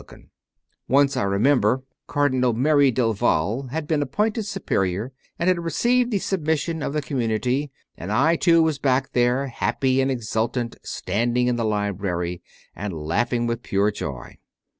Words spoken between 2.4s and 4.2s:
Merry del Val had been